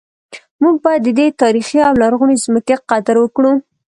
موږ 0.61 0.75
باید 0.85 1.01
د 1.03 1.09
دې 1.19 1.27
تاریخي 1.41 1.79
او 1.87 1.93
لرغونې 2.01 2.35
ځمکې 2.45 2.75
قدر 2.89 3.15
وکړو 3.19 3.53